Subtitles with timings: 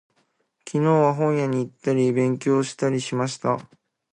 [0.67, 3.59] 昨日は、本屋に行ったり、勉強したりしました。